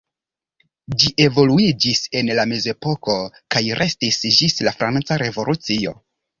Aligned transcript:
Ĝi 1.03 1.11
evoluiĝis 1.25 2.01
en 2.21 2.33
la 2.41 2.47
mezepoko 2.53 3.19
kaj 3.57 3.63
restis 3.83 4.21
ĝis 4.41 4.59
la 4.69 4.77
Franca 4.81 5.23
revolucio. 5.27 5.99